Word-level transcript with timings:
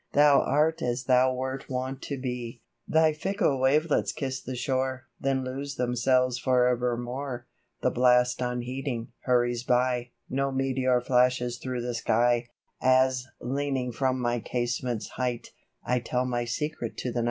Thou 0.13 0.41
art 0.41 0.81
as 0.81 1.03
thou 1.03 1.31
wert 1.31 1.69
wont 1.69 2.01
to 2.01 2.19
be 2.19 2.59
1 2.87 3.01
Thy 3.03 3.13
fickle 3.13 3.59
wavelets 3.59 4.11
kiss 4.11 4.41
the 4.41 4.55
shore, 4.55 5.05
Then 5.19 5.43
lose 5.43 5.75
themselves 5.75 6.39
for 6.39 6.65
evermore; 6.65 7.45
The 7.83 7.91
blast 7.91 8.41
unheeding, 8.41 9.11
hurries 9.25 9.63
by, 9.63 10.09
No 10.27 10.51
meteor 10.51 11.01
flashes 11.01 11.59
through 11.59 11.83
the 11.83 11.93
sky, 11.93 12.47
As, 12.81 13.27
leaning 13.39 13.91
from 13.91 14.19
my 14.19 14.39
casement's 14.39 15.07
height, 15.09 15.49
I 15.85 15.99
tell 15.99 16.25
my 16.25 16.45
Secret 16.45 16.97
to 16.97 17.11
the 17.11 17.19
Night. 17.19 17.19